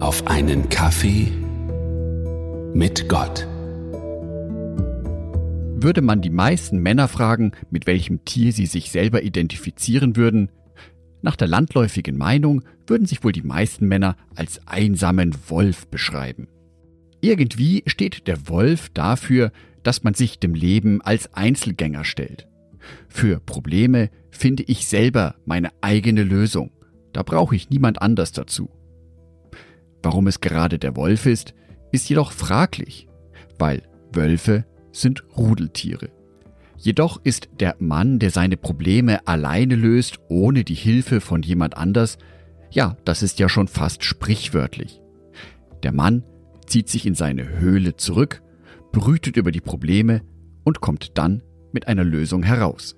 [0.00, 1.30] auf einen Kaffee
[2.72, 3.46] mit Gott.
[5.82, 10.50] Würde man die meisten Männer fragen, mit welchem Tier sie sich selber identifizieren würden,
[11.22, 16.48] nach der landläufigen Meinung würden sich wohl die meisten Männer als einsamen Wolf beschreiben.
[17.20, 22.48] Irgendwie steht der Wolf dafür, dass man sich dem Leben als Einzelgänger stellt.
[23.08, 26.70] Für Probleme finde ich selber meine eigene Lösung.
[27.12, 28.70] Da brauche ich niemand anders dazu.
[30.02, 31.54] Warum es gerade der Wolf ist,
[31.92, 33.08] ist jedoch fraglich,
[33.58, 33.82] weil
[34.12, 36.10] Wölfe sind Rudeltiere.
[36.76, 42.16] Jedoch ist der Mann, der seine Probleme alleine löst, ohne die Hilfe von jemand anders,
[42.70, 45.00] ja, das ist ja schon fast sprichwörtlich.
[45.82, 46.24] Der Mann
[46.66, 48.42] zieht sich in seine Höhle zurück,
[48.92, 50.22] brütet über die Probleme
[50.64, 51.42] und kommt dann
[51.72, 52.96] mit einer Lösung heraus.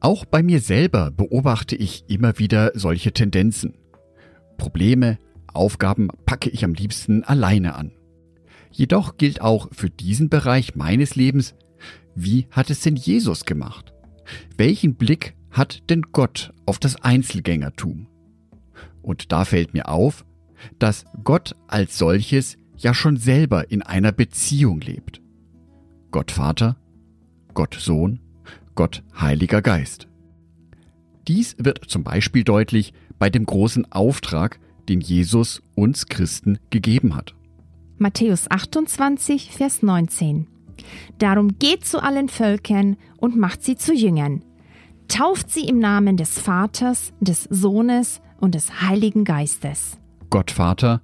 [0.00, 3.74] Auch bei mir selber beobachte ich immer wieder solche Tendenzen.
[4.56, 5.18] Probleme,
[5.52, 7.92] Aufgaben packe ich am liebsten alleine an.
[8.70, 11.54] Jedoch gilt auch für diesen Bereich meines Lebens,
[12.14, 13.92] wie hat es denn Jesus gemacht?
[14.56, 18.08] Welchen Blick hat denn Gott auf das Einzelgängertum?
[19.02, 20.24] Und da fällt mir auf,
[20.78, 25.20] dass Gott als solches ja schon selber in einer Beziehung lebt.
[26.10, 26.76] Gott Vater,
[27.54, 28.20] Gott Sohn,
[28.74, 30.08] Gott Heiliger Geist.
[31.26, 37.34] Dies wird zum Beispiel deutlich bei dem großen Auftrag, den Jesus uns Christen gegeben hat.
[37.98, 40.46] Matthäus 28, Vers 19.
[41.18, 44.44] Darum geht zu allen Völkern und macht sie zu Jüngern.
[45.08, 49.98] Tauft sie im Namen des Vaters, des Sohnes und des Heiligen Geistes.
[50.30, 51.02] Gott Vater,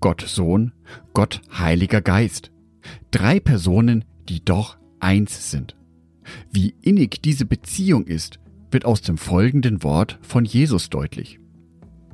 [0.00, 0.72] Gott Sohn,
[1.12, 2.50] Gott Heiliger Geist.
[3.10, 5.76] Drei Personen, die doch eins sind.
[6.50, 11.38] Wie innig diese Beziehung ist, wird aus dem folgenden Wort von Jesus deutlich.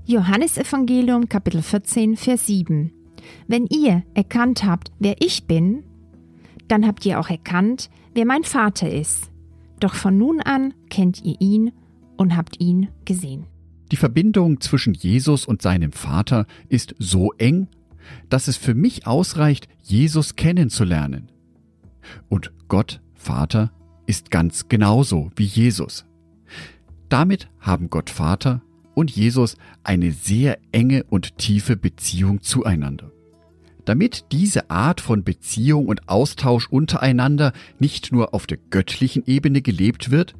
[0.09, 2.91] Johannesevangelium Kapitel 14 Vers 7
[3.47, 5.85] Wenn ihr erkannt habt, wer ich bin,
[6.67, 9.31] dann habt ihr auch erkannt, wer mein Vater ist.
[9.81, 11.73] Doch von nun an kennt ihr ihn
[12.17, 13.45] und habt ihn gesehen.
[13.93, 17.69] Die Verbindung zwischen Jesus und seinem Vater ist so eng,
[18.31, 21.31] dass es für mich ausreicht, Jesus kennenzulernen.
[22.31, 23.73] Und Gott, Vater,
[24.07, 26.07] ist ganz genauso wie Jesus.
[27.11, 28.63] Damit haben Gott Vater
[28.99, 33.13] und Jesus eine sehr enge und tiefe Beziehung zueinander.
[33.85, 40.11] Damit diese Art von Beziehung und Austausch untereinander nicht nur auf der göttlichen Ebene gelebt
[40.11, 40.35] wird,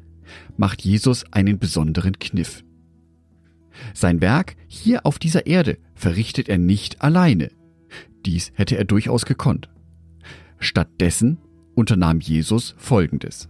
[0.57, 2.65] macht Jesus einen besonderen Kniff.
[3.93, 7.51] Sein Werk hier auf dieser Erde verrichtet er nicht alleine.
[8.25, 9.69] Dies hätte er durchaus gekonnt.
[10.59, 11.37] Stattdessen
[11.75, 13.47] unternahm Jesus Folgendes.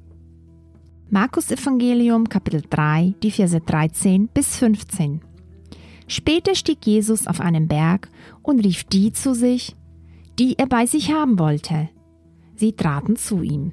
[1.12, 5.22] Markus Evangelium Kapitel 3, die Verse 13 bis 15.
[6.08, 8.12] Später stieg Jesus auf einen Berg
[8.44, 9.76] und rief die zu sich,
[10.38, 11.90] die er bei sich haben wollte.
[12.58, 13.72] Sie traten zu ihm.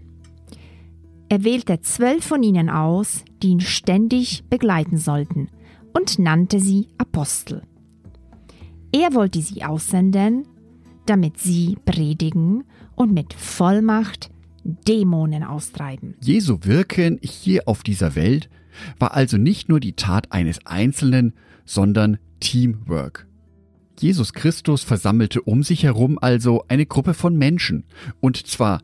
[1.28, 5.50] Er wählte zwölf von ihnen aus, die ihn ständig begleiten sollten,
[5.92, 7.60] und nannte sie Apostel.
[8.92, 10.48] Er wollte sie aussenden,
[11.04, 12.64] damit sie predigen
[12.94, 14.30] und mit Vollmacht
[14.66, 16.14] Dämonen austreiben.
[16.20, 18.48] Jesu Wirken hier auf dieser Welt
[18.98, 21.34] war also nicht nur die Tat eines Einzelnen,
[21.64, 23.26] sondern Teamwork.
[23.98, 27.84] Jesus Christus versammelte um sich herum also eine Gruppe von Menschen,
[28.20, 28.82] und zwar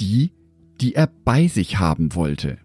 [0.00, 0.32] die,
[0.80, 2.58] die er bei sich haben wollte.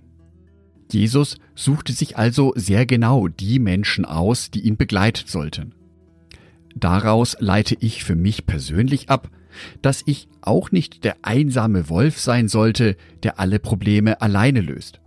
[0.91, 5.75] Jesus suchte sich also sehr genau die Menschen aus, die ihn begleiten sollten.
[6.75, 9.29] Daraus leite ich für mich persönlich ab,
[9.81, 15.01] dass ich auch nicht der einsame Wolf sein sollte, der alle Probleme alleine löst.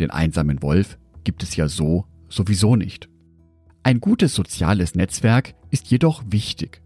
[0.00, 3.08] Den einsamen Wolf gibt es ja so sowieso nicht.
[3.82, 6.80] Ein gutes soziales Netzwerk ist jedoch wichtig.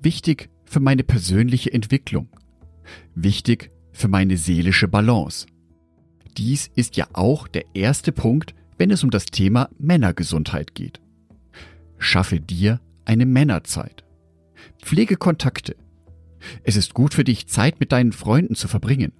[0.00, 2.28] Wichtig für meine persönliche Entwicklung.
[3.14, 5.46] Wichtig für meine seelische Balance.
[6.38, 11.00] Dies ist ja auch der erste Punkt, wenn es um das Thema Männergesundheit geht.
[11.98, 14.04] Schaffe dir eine Männerzeit.
[14.80, 15.76] Pflege Kontakte.
[16.64, 19.12] Es ist gut für dich, Zeit mit deinen Freunden zu verbringen.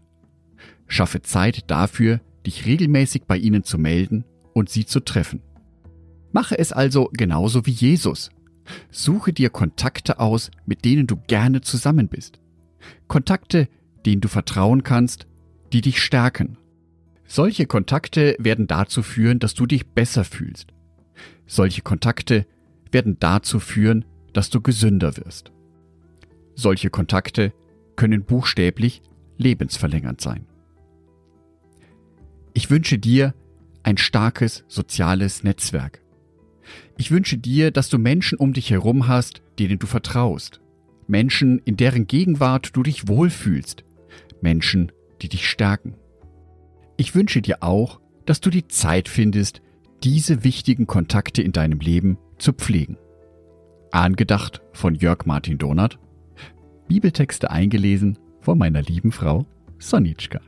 [0.87, 5.41] Schaffe Zeit dafür, dich regelmäßig bei ihnen zu melden und sie zu treffen.
[6.33, 8.31] Mache es also genauso wie Jesus.
[8.91, 12.41] Suche dir Kontakte aus, mit denen du gerne zusammen bist.
[13.09, 13.69] Kontakte,
[14.07, 15.27] denen du vertrauen kannst,
[15.73, 16.59] die dich stärken.
[17.25, 20.69] Solche Kontakte werden dazu führen, dass du dich besser fühlst.
[21.47, 22.47] Solche Kontakte
[22.91, 25.53] werden dazu führen, dass du gesünder wirst.
[26.63, 27.53] Solche Kontakte
[27.97, 29.03] können buchstäblich
[29.37, 30.47] lebensverlängernd sein.
[32.55, 33.35] Ich wünsche dir
[33.83, 36.03] ein starkes soziales Netzwerk.
[36.97, 40.61] Ich wünsche dir, dass du Menschen um dich herum hast, denen du vertraust.
[41.09, 43.83] Menschen, in deren Gegenwart du dich wohlfühlst.
[44.41, 45.97] Menschen, die dich stärken.
[46.97, 49.63] Ich wünsche dir auch, dass du die Zeit findest,
[50.05, 52.99] diese wichtigen Kontakte in deinem Leben zu pflegen.
[53.91, 55.99] Angedacht von Jörg Martin Donat.
[56.93, 59.47] Bibeltexte eingelesen von meiner lieben Frau
[59.79, 60.43] Sonitschka.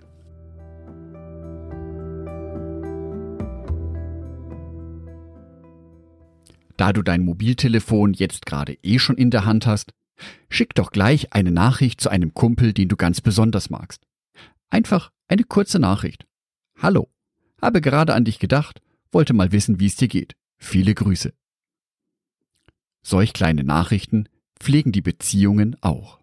[6.77, 9.95] Da du dein Mobiltelefon jetzt gerade eh schon in der Hand hast,
[10.51, 14.03] schick doch gleich eine Nachricht zu einem Kumpel, den du ganz besonders magst.
[14.69, 16.27] Einfach eine kurze Nachricht.
[16.77, 17.09] Hallo,
[17.63, 20.37] habe gerade an dich gedacht, wollte mal wissen, wie es dir geht.
[20.59, 21.33] Viele Grüße.
[23.01, 24.29] Solch kleine Nachrichten
[24.61, 26.23] pflegen die Beziehungen auch.